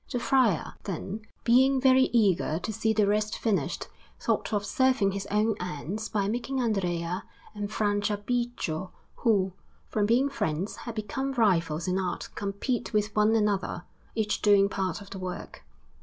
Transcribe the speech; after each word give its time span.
The 0.11 0.19
friar, 0.19 0.73
then, 0.85 1.27
being 1.43 1.79
very 1.79 2.05
eager 2.05 2.57
to 2.63 2.73
see 2.73 2.91
the 2.91 3.05
rest 3.05 3.37
finished, 3.37 3.87
thought 4.19 4.51
of 4.51 4.65
serving 4.65 5.11
his 5.11 5.27
own 5.29 5.53
ends 5.59 6.09
by 6.09 6.27
making 6.27 6.59
Andrea 6.59 7.23
and 7.53 7.69
Franciabigio, 7.69 8.89
who, 9.17 9.53
from 9.89 10.07
being 10.07 10.27
friends, 10.27 10.75
had 10.75 10.95
become 10.95 11.33
rivals 11.33 11.87
in 11.87 11.99
art, 11.99 12.29
compete 12.33 12.93
with 12.93 13.15
one 13.15 13.35
another, 13.35 13.83
each 14.15 14.41
doing 14.41 14.69
part 14.69 15.01
of 15.01 15.11
the 15.11 15.19
work. 15.19 15.63